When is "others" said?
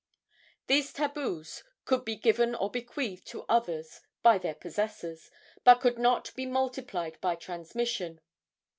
3.47-4.01